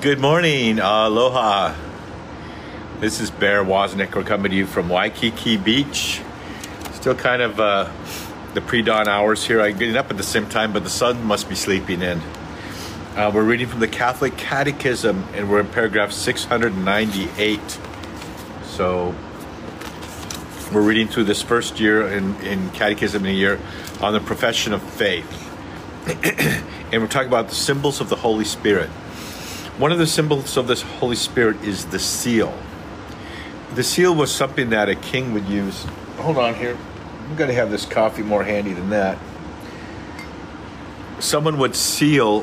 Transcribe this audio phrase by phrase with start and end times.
[0.00, 1.74] Good morning, aloha.
[3.00, 4.14] This is Bear Woznick.
[4.14, 6.20] We're coming to you from Waikiki Beach.
[6.92, 7.90] Still kind of uh,
[8.52, 9.62] the pre-dawn hours here.
[9.62, 12.20] I'm getting up at the same time, but the sun must be sleeping in.
[13.16, 17.60] Uh, we're reading from the Catholic Catechism, and we're in paragraph 698.
[18.64, 19.14] So
[20.74, 23.58] we're reading through this first year in, in Catechism in a year
[24.02, 25.42] on the profession of faith.
[26.92, 28.90] and we're talking about the symbols of the Holy Spirit.
[29.78, 32.58] One of the symbols of this Holy Spirit is the seal.
[33.74, 35.84] The seal was something that a king would use.
[36.16, 36.78] Hold on here.
[37.28, 39.18] I'm going to have this coffee more handy than that.
[41.18, 42.40] Someone would seal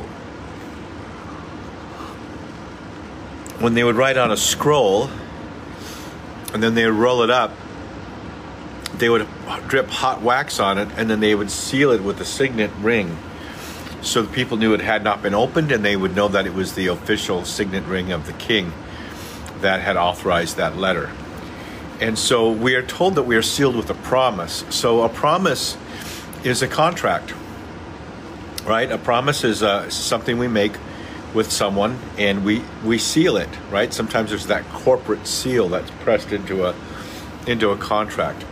[3.59, 5.09] when they would write on a scroll
[6.53, 7.51] and then they would roll it up.
[8.97, 9.27] They would
[9.67, 13.17] drip hot wax on it and then they would seal it with a signet ring
[14.03, 16.53] so the people knew it had not been opened and they would know that it
[16.53, 18.73] was the official signet ring of the king
[19.61, 21.09] that had authorized that letter.
[22.01, 24.65] And so we are told that we are sealed with a promise.
[24.69, 25.77] So a promise
[26.43, 27.33] is a contract,
[28.65, 28.91] right?
[28.91, 30.73] A promise is uh, something we make
[31.33, 33.93] with someone and we, we seal it, right?
[33.93, 36.75] Sometimes there's that corporate seal that's pressed into a,
[37.47, 38.43] into a contract.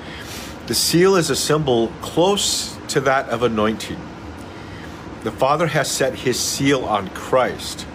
[0.68, 4.00] The seal is a symbol close to that of anointing
[5.24, 7.86] the Father has set his seal on Christ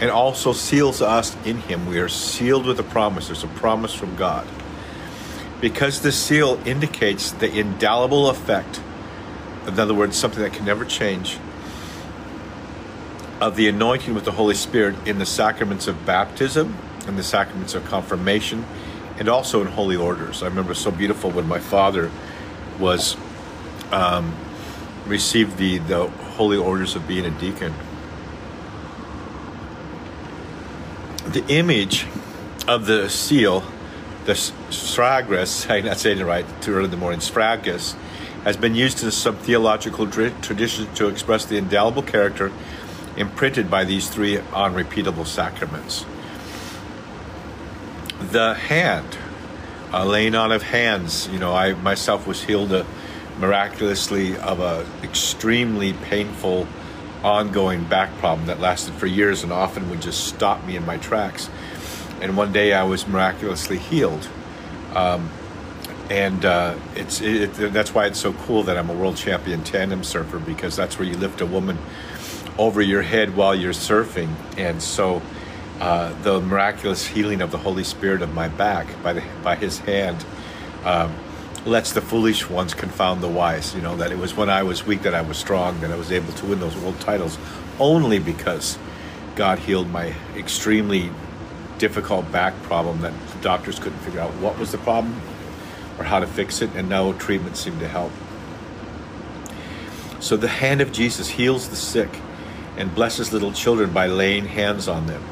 [0.00, 1.86] and also seals us in him.
[1.86, 3.26] We are sealed with a promise.
[3.26, 4.46] There's a promise from God.
[5.60, 8.80] Because this seal indicates the indelible effect,
[9.66, 11.38] in other words, something that can never change,
[13.40, 17.74] of the anointing with the Holy Spirit in the sacraments of baptism and the sacraments
[17.74, 18.64] of confirmation
[19.18, 20.42] and also in holy orders.
[20.42, 22.10] I remember so beautiful when my father
[22.78, 23.16] was
[23.92, 24.34] um,
[25.06, 26.10] received the, the
[26.40, 27.74] holy orders of being a deacon.
[31.26, 32.06] The image
[32.66, 33.62] of the seal,
[34.24, 37.94] the sphragus, I'm not saying it right, too early in the morning, sphragus,
[38.44, 42.50] has been used in some theological traditions to express the indelible character
[43.18, 46.06] imprinted by these three unrepeatable sacraments.
[48.18, 49.18] The hand,
[49.92, 51.28] a laying on of hands.
[51.28, 52.86] You know, I myself was healed a
[53.40, 56.66] miraculously of a extremely painful
[57.24, 60.96] ongoing back problem that lasted for years and often would just stop me in my
[60.98, 61.50] tracks.
[62.20, 64.28] And one day i was miraculously healed.
[64.94, 65.30] Um,
[66.10, 70.02] and uh, it's it, that's why it's so cool that i'm a world champion tandem
[70.02, 71.78] surfer because that's where you lift a woman
[72.58, 74.34] over your head while you're surfing.
[74.58, 75.22] And so
[75.80, 79.78] uh, the miraculous healing of the holy spirit of my back by the by his
[79.78, 80.24] hand
[80.84, 81.14] um,
[81.66, 83.74] lets the foolish ones confound the wise.
[83.74, 85.96] You know, that it was when I was weak that I was strong, that I
[85.96, 87.38] was able to win those world titles
[87.78, 88.78] only because
[89.36, 91.10] God healed my extremely
[91.78, 95.20] difficult back problem that the doctors couldn't figure out what was the problem
[95.98, 98.12] or how to fix it, and no treatment seemed to help.
[100.20, 102.08] So the hand of Jesus heals the sick
[102.76, 105.22] and blesses little children by laying hands on them,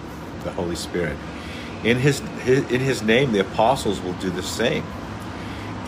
[0.44, 1.16] the Holy Spirit.
[1.84, 4.84] In his, his in his name, the apostles will do the same.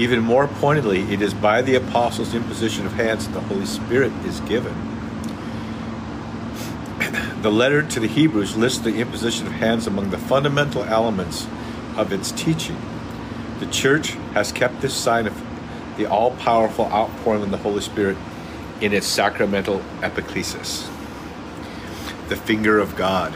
[0.00, 4.10] Even more pointedly, it is by the apostles' imposition of hands that the Holy Spirit
[4.24, 4.74] is given.
[7.42, 11.46] The letter to the Hebrews lists the imposition of hands among the fundamental elements
[11.98, 12.78] of its teaching.
[13.58, 15.38] The church has kept this sign of
[15.98, 18.16] the all powerful outpouring of the Holy Spirit
[18.80, 20.88] in its sacramental epiclesis.
[22.30, 23.34] The finger of God.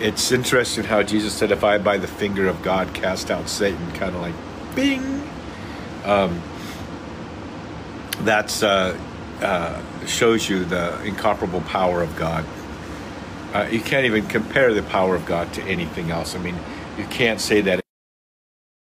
[0.00, 3.92] It's interesting how Jesus said, If I by the finger of God cast out Satan,
[3.92, 4.34] kind of like
[4.74, 5.22] bing,
[6.04, 6.40] um,
[8.24, 8.98] that's uh,
[9.40, 12.44] uh, shows you the incomparable power of God.
[13.52, 16.34] Uh, you can't even compare the power of God to anything else.
[16.34, 16.56] I mean,
[16.98, 17.80] you can't say that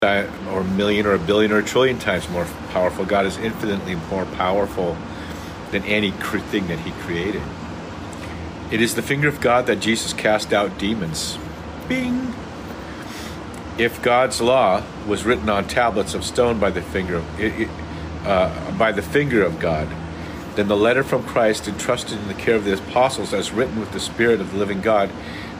[0.02, 3.04] or a million or a billion or a trillion times more powerful.
[3.04, 4.96] God is infinitely more powerful
[5.72, 7.42] than any thing that He created.
[8.72, 11.38] It is the finger of God that Jesus cast out demons.
[11.88, 12.34] Bing!
[13.80, 18.92] If God's law was written on tablets of stone by the finger of, uh, by
[18.92, 19.88] the finger of God,
[20.56, 23.94] then the letter from Christ entrusted in the care of the apostles as written with
[23.94, 25.10] the Spirit of the living God,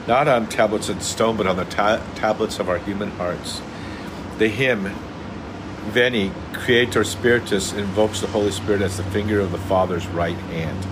[0.06, 3.62] not on tablets of stone, but on the ta- tablets of our human hearts.
[4.36, 4.94] The hymn,
[5.88, 10.86] Veni, Creator Spiritus, invokes the Holy Spirit as the finger of the Father's right hand.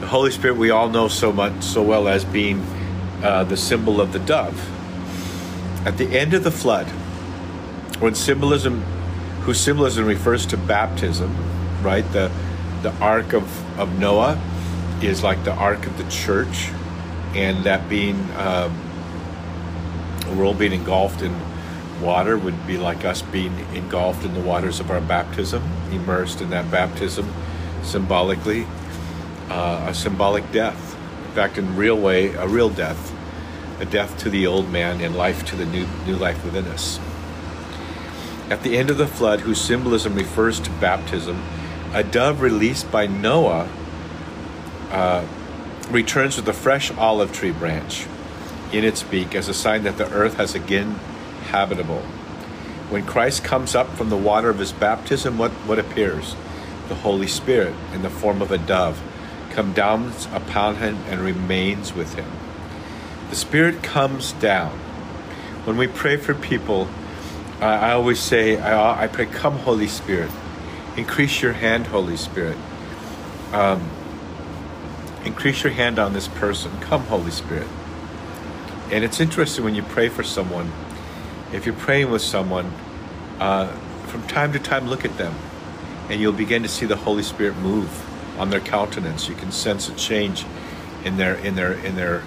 [0.00, 2.64] The Holy Spirit we all know so much, so well as being
[3.24, 4.70] uh, the symbol of the dove
[5.84, 6.86] at the end of the flood,
[8.00, 8.80] when symbolism,
[9.42, 11.34] whose symbolism refers to baptism,
[11.82, 12.10] right?
[12.12, 12.30] The
[12.82, 14.40] the ark of, of Noah
[15.02, 16.70] is like the ark of the church,
[17.34, 18.74] and that being um,
[20.26, 21.34] a world being engulfed in
[22.00, 25.62] water would be like us being engulfed in the waters of our baptism,
[25.92, 27.30] immersed in that baptism,
[27.82, 28.66] symbolically,
[29.50, 30.96] uh, a symbolic death.
[31.26, 33.14] In fact, in real way, a real death,
[33.80, 37.00] a death to the old man and life to the new new life within us.
[38.50, 41.42] At the end of the flood, whose symbolism refers to baptism,
[41.92, 43.68] a dove released by Noah
[44.90, 45.26] uh,
[45.90, 48.06] returns with a fresh olive tree branch
[48.72, 50.94] in its beak as a sign that the earth has again
[51.50, 52.02] habitable.
[52.90, 56.34] When Christ comes up from the water of his baptism, what, what appears?
[56.88, 59.00] The Holy Spirit in the form of a dove
[59.50, 62.30] come down upon him and remains with him.
[63.30, 64.72] The Spirit comes down.
[65.64, 66.88] When we pray for people,
[67.60, 70.30] uh, I always say, I, I, pray, Come, Holy Spirit.
[70.96, 72.56] Increase your hand, Holy Spirit.
[73.52, 73.88] Um,
[75.24, 76.72] increase your hand on this person.
[76.80, 77.68] Come, Holy Spirit.
[78.90, 80.72] And it's interesting when you pray for someone,
[81.52, 82.72] if you're praying with someone,
[83.38, 83.68] uh,
[84.08, 85.34] from time to time look at them
[86.08, 89.28] and you'll begin to see the Holy Spirit move on their countenance.
[89.28, 90.44] You can sense a change
[91.04, 92.24] in their in their in their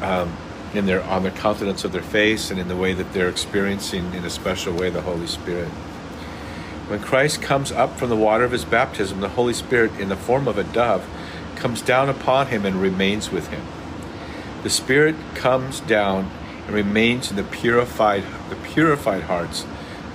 [0.00, 0.36] um,
[0.74, 4.14] in their on their countenance of their face and in the way that they're experiencing
[4.14, 5.68] in a special way the Holy Spirit.
[6.88, 10.16] When Christ comes up from the water of his baptism, the Holy Spirit in the
[10.16, 11.06] form of a dove
[11.56, 13.62] comes down upon him and remains with him.
[14.62, 16.30] The Spirit comes down
[16.66, 19.66] and remains in the purified, the purified hearts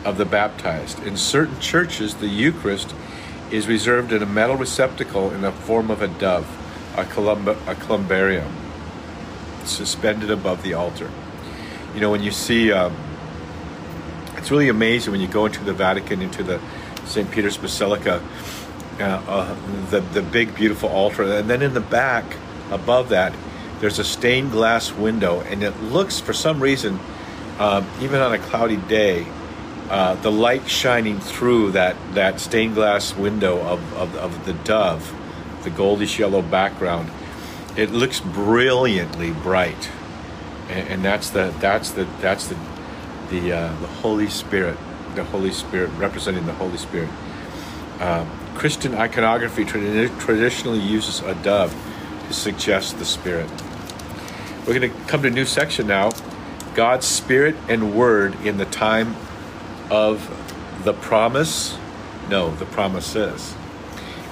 [0.04, 1.02] of the baptized.
[1.04, 2.94] In certain churches, the Eucharist
[3.52, 6.48] is reserved in a metal receptacle in the form of a dove,
[6.98, 8.65] a, columba, a columbarium,
[9.68, 11.10] suspended above the altar.
[11.94, 12.96] You know, when you see, um,
[14.38, 16.60] it's really amazing when you go into the Vatican, into the
[17.06, 17.30] St.
[17.32, 18.22] Peter's Basilica,
[19.00, 19.56] uh, uh,
[19.90, 22.26] the, the big, beautiful altar, and then in the back,
[22.72, 23.34] above that,
[23.80, 27.00] there's a stained glass window, and it looks, for some reason,
[27.60, 29.26] um, even on a cloudy day,
[29.90, 35.14] uh, the light shining through that, that stained glass window of, of, of the dove,
[35.64, 37.10] the goldish yellow background,
[37.75, 39.89] it looks brilliantly bright,
[40.69, 42.57] and, and that's the that's the that's the
[43.30, 44.77] the uh, the Holy Spirit,
[45.16, 47.10] the Holy Spirit representing the Holy Spirit.
[48.00, 48.25] Uh,
[48.56, 51.74] Christian iconography traditionally uses a dove
[52.27, 53.50] to suggest the Spirit.
[54.66, 56.12] We're going to come to a new section now
[56.74, 59.16] God's Spirit and Word in the time
[59.89, 60.30] of
[60.83, 61.78] the promise.
[62.30, 63.56] No, the promises.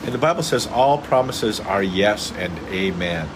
[0.03, 3.29] And the Bible says all promises are yes and amen.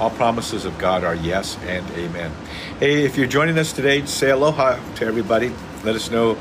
[0.00, 2.32] All promises of God are yes and amen.
[2.80, 5.52] Hey, if you're joining us today, say aloha to everybody.
[5.84, 6.34] Let us know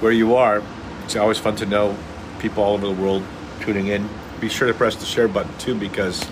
[0.00, 0.62] where you are.
[1.04, 1.96] It's always fun to know
[2.38, 3.24] people all over the world
[3.60, 4.08] tuning in.
[4.40, 6.24] Be sure to press the share button too because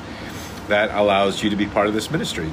[0.69, 2.51] that allows you to be part of this ministry.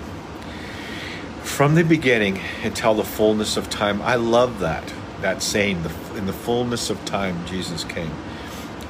[1.44, 4.92] From the beginning until the fullness of time, I love that
[5.22, 5.86] that saying.
[6.16, 8.12] In the fullness of time, Jesus came.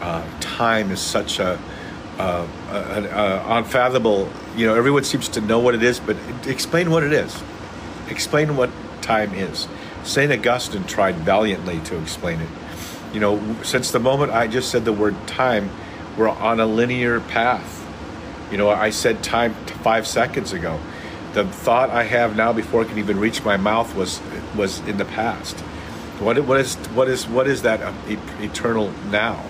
[0.01, 1.59] Uh, time is such a,
[2.17, 4.29] uh, an unfathomable.
[4.55, 7.41] You know, everyone seems to know what it is, but explain what it is.
[8.09, 8.69] Explain what
[9.01, 9.67] time is.
[10.03, 12.49] Saint Augustine tried valiantly to explain it.
[13.13, 15.69] You know, since the moment I just said the word time,
[16.17, 17.77] we're on a linear path
[18.51, 19.53] you know, I said time
[19.83, 20.79] five seconds ago.
[21.33, 24.21] The thought I have now before it can even reach my mouth was
[24.55, 25.59] was in the past.
[26.19, 27.93] What what is what is what is that uh,
[28.39, 29.43] eternal now?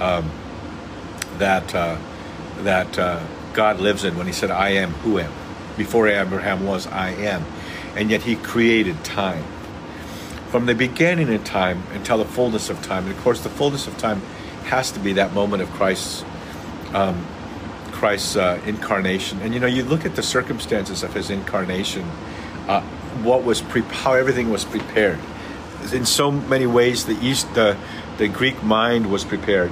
[0.00, 0.30] Um,
[1.38, 1.98] that uh,
[2.58, 3.20] that uh,
[3.52, 5.32] God lives in when He said, "I am who am."
[5.76, 7.44] Before Abraham was, I am,
[7.96, 9.44] and yet He created time
[10.50, 13.06] from the beginning of time until the fullness of time.
[13.06, 14.20] And of course, the fullness of time
[14.64, 16.24] has to be that moment of Christ's
[16.92, 17.26] um,
[17.92, 22.02] Christ's uh, incarnation, and you know, you look at the circumstances of his incarnation,
[22.68, 22.82] uh,
[23.22, 25.18] what was pre- how everything was prepared.
[25.92, 27.76] In so many ways, the East, the
[28.18, 29.70] the Greek mind was prepared.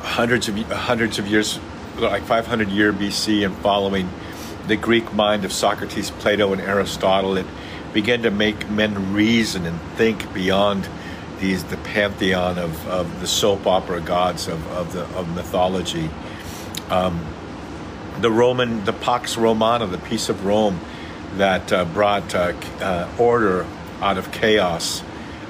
[0.00, 1.58] Hundreds of hundreds of years,
[1.98, 4.08] like 500 year BC and following,
[4.66, 7.46] the Greek mind of Socrates, Plato, and Aristotle, it
[7.92, 10.88] began to make men reason and think beyond
[11.40, 16.10] these the pantheon of, of the soap opera gods of, of the of mythology.
[16.90, 17.24] Um,
[18.20, 20.80] the Roman, the Pax Romana, the peace of Rome,
[21.36, 23.66] that uh, brought uh, uh, order
[24.00, 25.02] out of chaos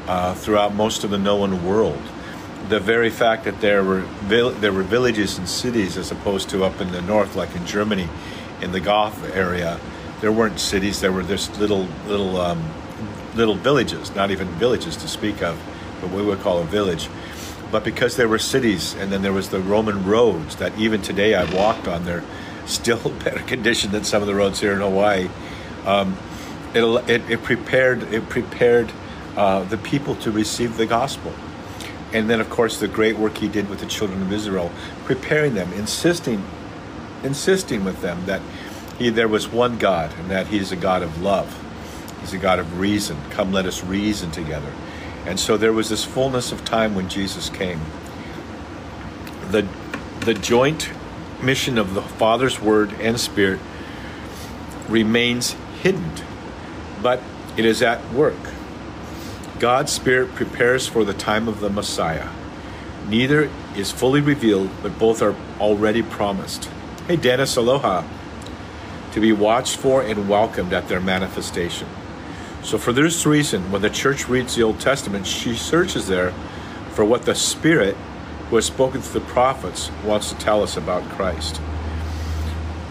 [0.07, 2.03] uh, throughout most of the known world.
[2.69, 6.81] The very fact that there were there were villages and cities as opposed to up
[6.81, 8.09] in the north, like in Germany,
[8.61, 9.79] in the Goth area,
[10.21, 11.01] there weren't cities.
[11.01, 12.63] There were just little little um,
[13.35, 15.57] little villages, not even villages to speak of
[16.03, 17.09] what we would call a village.
[17.71, 21.35] But because there were cities, and then there was the Roman roads that even today
[21.35, 22.25] I've walked on, they're
[22.67, 25.29] still better condition than some of the roads here in Hawaii.
[25.85, 26.17] Um,
[26.75, 28.93] it, it, prepared it prepared
[29.37, 31.33] uh, the people to receive the gospel,
[32.13, 34.71] and then of course the great work he did with the children of Israel,
[35.05, 36.43] preparing them, insisting,
[37.23, 38.41] insisting with them that
[38.99, 41.63] he, there was one God and that He's a God of love,
[42.21, 43.19] He's a God of reason.
[43.31, 44.73] Come, let us reason together.
[45.27, 47.81] And so there was this fullness of time when Jesus came.
[49.51, 49.67] The
[50.21, 50.91] the joint
[51.43, 53.61] mission of the Father's Word and Spirit
[54.89, 56.11] remains hidden,
[57.03, 57.21] but
[57.57, 58.35] it is at work.
[59.59, 62.29] God's Spirit prepares for the time of the Messiah.
[63.09, 66.69] Neither is fully revealed, but both are already promised.
[67.07, 68.05] Hey, Dennis, aloha.
[69.13, 71.89] To be watched for and welcomed at their manifestation.
[72.63, 76.33] So, for this reason, when the church reads the Old Testament, she searches there
[76.91, 77.97] for what the Spirit
[78.49, 81.61] who has spoken to the prophets, wants to tell us about Christ.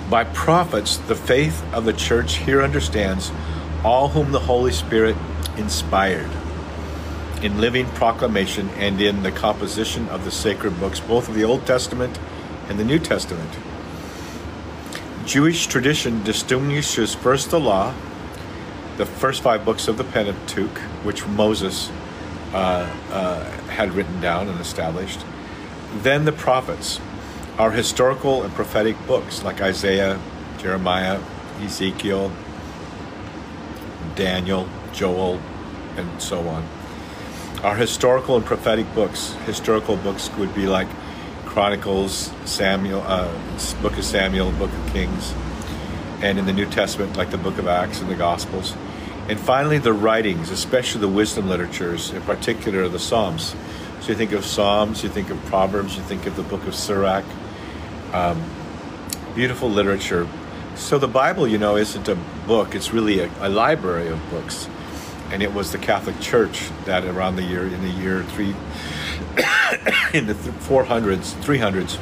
[0.09, 3.31] By prophets, the faith of the church here understands
[3.83, 5.15] all whom the Holy Spirit
[5.57, 6.29] inspired
[7.45, 11.63] in living proclamation and in the composition of the sacred books, both of the Old
[11.67, 12.17] Testament
[12.69, 13.49] and the New Testament.
[15.25, 17.93] Jewish tradition distinguishes first the law,
[18.97, 21.91] the first five books of the Pentateuch, which Moses
[22.51, 25.19] uh, uh, had written down and established,
[26.01, 26.99] then the prophets
[27.59, 30.19] our historical and prophetic books like Isaiah,
[30.57, 31.21] Jeremiah,
[31.61, 32.31] Ezekiel,
[34.15, 35.39] Daniel, Joel,
[35.95, 36.67] and so on.
[37.65, 40.87] Our historical and prophetic books, historical books would be like
[41.45, 43.33] Chronicles, Samuel, uh,
[43.81, 45.33] Book of Samuel, Book of Kings,
[46.21, 48.75] and in the New Testament, like the Book of Acts and the Gospels.
[49.29, 53.55] And finally, the writings, especially the wisdom literatures, in particular the Psalms.
[54.01, 56.75] So you think of Psalms, you think of Proverbs, you think of the book of
[56.75, 57.25] Sirach.
[58.13, 58.43] Um,
[59.33, 60.27] beautiful literature.
[60.75, 64.69] So the Bible, you know, isn't a book, it's really a, a, library of books.
[65.31, 68.49] And it was the Catholic Church that around the year, in the year three,
[70.13, 71.99] in the 400s, 300s,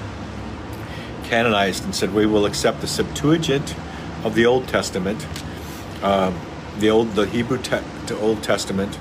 [1.23, 3.75] canonized and said, we will accept the Septuagint
[4.23, 5.25] of the Old Testament,
[6.01, 6.39] um,
[6.79, 8.97] the old, the Hebrew te- Old Testament,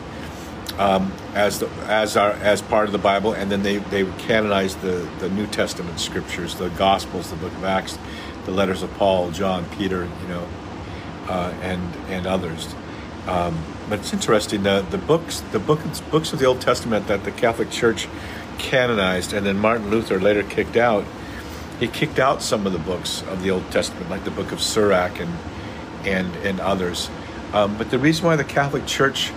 [0.78, 4.80] um, as the, as our as part of the Bible, and then they they canonized
[4.80, 7.98] the the New Testament scriptures, the Gospels, the Book of Acts,
[8.44, 10.48] the letters of Paul, John, Peter, you know,
[11.28, 12.74] uh, and and others.
[13.26, 17.24] Um, but it's interesting the the books the book, books of the Old Testament that
[17.24, 18.08] the Catholic Church
[18.58, 21.04] canonized, and then Martin Luther later kicked out.
[21.78, 24.60] He kicked out some of the books of the Old Testament, like the Book of
[24.60, 25.32] Sirach and
[26.04, 27.10] and and others.
[27.52, 29.32] Um, but the reason why the Catholic Church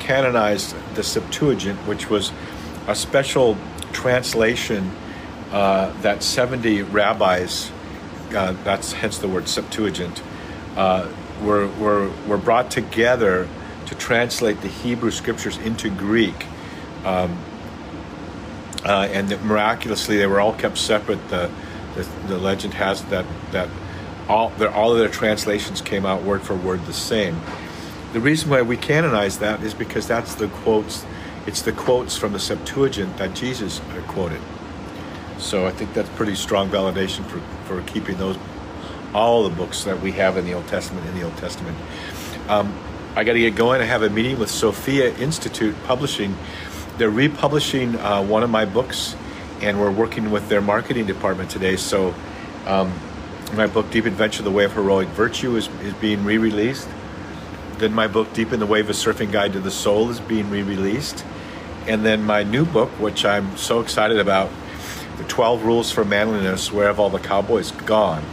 [0.00, 2.32] canonized the Septuagint, which was
[2.86, 3.56] a special
[3.92, 4.90] translation
[5.52, 7.70] uh, that 70 rabbis,
[8.34, 10.22] uh, that's hence the word Septuagint,
[10.76, 11.08] uh,
[11.42, 13.48] were, were, were brought together
[13.86, 16.46] to translate the Hebrew scriptures into Greek.
[17.04, 17.38] Um,
[18.84, 21.28] uh, and miraculously, they were all kept separate.
[21.28, 21.50] The,
[21.94, 23.68] the, the legend has that, that
[24.28, 27.40] all, their, all of their translations came out word for word the same.
[28.12, 31.04] The reason why we canonize that is because that's the quotes,
[31.46, 34.40] it's the quotes from the Septuagint that Jesus quoted.
[35.38, 38.36] So I think that's pretty strong validation for, for keeping those,
[39.14, 41.76] all the books that we have in the Old Testament in the Old Testament.
[42.48, 42.72] Um,
[43.16, 43.80] I got to get going.
[43.80, 46.36] I have a meeting with Sophia Institute Publishing.
[46.98, 49.16] They're republishing uh, one of my books,
[49.60, 51.76] and we're working with their marketing department today.
[51.76, 52.14] So,
[52.66, 52.92] um,
[53.54, 56.88] my book, Deep Adventure The Way of Heroic Virtue, is, is being re released.
[57.78, 60.50] Then my book, Deep in the Wave, A Surfing Guide to the Soul, is being
[60.50, 61.24] re-released.
[61.86, 64.50] And then my new book, which I'm so excited about,
[65.16, 68.24] The 12 Rules for Manliness, Where Have All the Cowboys Gone?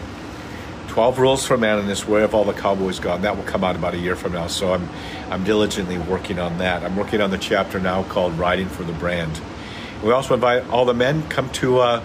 [0.95, 3.23] 12 Rules for Manliness, Where Have All the Cowboys Gone?
[3.23, 4.47] That will come out about a year from now.
[4.47, 4.87] So I'm,
[5.29, 6.83] I'm diligently working on that.
[6.85, 9.41] I'm working on the chapter now called Riding for the Brand.
[10.01, 12.03] We also invite all the men, come to, uh,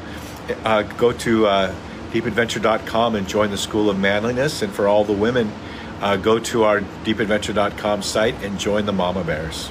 [0.64, 1.75] uh, go to uh,
[2.11, 4.61] deepadventure.com and join the School of Manliness.
[4.61, 5.52] And for all the women,
[6.00, 9.70] uh, go to our deepadventure.com site and join the Mama Bears.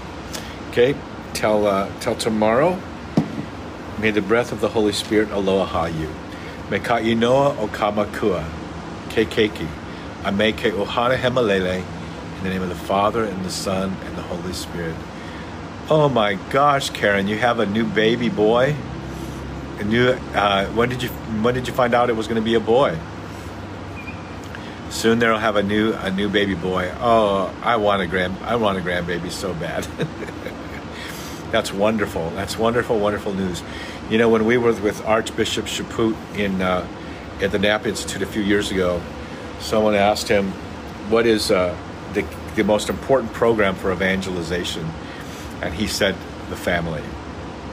[0.70, 0.96] Okay,
[1.34, 2.82] till, uh, till tomorrow,
[4.00, 6.10] may the breath of the Holy Spirit aloha you.
[6.72, 8.46] Me ka inoa o kamakua,
[9.10, 9.68] ke keiki,
[10.24, 11.84] a me ke ohana hemalele,
[12.38, 14.96] in the name of the Father and the Son and the Holy Spirit.
[15.90, 18.76] Oh my gosh, Karen, you have a new baby boy.
[19.80, 20.10] A new.
[20.36, 21.10] Uh, when did you
[21.42, 22.98] when did you find out it was going to be a boy?
[24.90, 26.92] Soon they'll have a new a new baby boy.
[27.00, 29.86] Oh, I want a grand I want a grandbaby so bad.
[31.52, 32.30] That's wonderful.
[32.32, 33.64] That's wonderful, wonderful news.
[34.10, 36.88] You know, when we were with Archbishop Chaput in uh,
[37.42, 39.02] at the Napa Institute a few years ago,
[39.60, 40.52] someone asked him,
[41.10, 41.76] "What is uh,
[42.14, 44.90] the the most important program for evangelization?"
[45.62, 46.16] And he said,
[46.50, 47.04] "The family."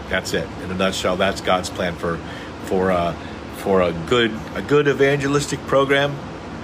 [0.08, 0.48] That's it.
[0.62, 2.18] In a nutshell, that's God's plan for
[2.64, 3.12] for uh,
[3.56, 6.12] for a good a good evangelistic program.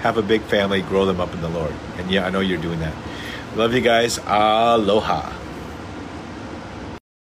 [0.03, 1.75] Have a big family, grow them up in the Lord.
[1.97, 2.95] And yeah, I know you're doing that.
[3.57, 4.19] Love you guys.
[4.27, 5.42] Aloha.